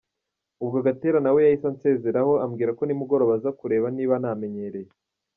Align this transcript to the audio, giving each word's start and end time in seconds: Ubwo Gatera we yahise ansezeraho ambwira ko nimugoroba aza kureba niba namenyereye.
Ubwo 0.63 0.77
Gatera 0.85 1.33
we 1.35 1.39
yahise 1.45 1.65
ansezeraho 1.71 2.33
ambwira 2.45 2.71
ko 2.77 2.83
nimugoroba 2.85 3.33
aza 3.37 3.51
kureba 3.59 3.87
niba 3.97 4.15
namenyereye. 4.21 4.89